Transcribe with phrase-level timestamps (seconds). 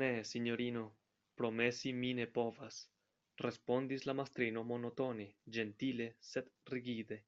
[0.00, 0.82] Ne, sinjorino,
[1.42, 2.78] promesi mi ne povas,
[3.48, 5.28] respondis la mastrino monotone,
[5.58, 7.22] ĝentile, sed rigide.